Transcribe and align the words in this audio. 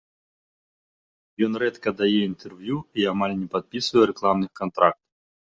Ён 1.47 1.51
рэдка 1.63 1.89
дае 1.99 2.09
інтэрв'ю 2.29 2.75
і 3.03 3.07
амаль 3.13 3.37
не 3.43 3.47
падпісвае 3.59 4.03
рэкламных 4.13 4.51
кантрактаў. 4.63 4.99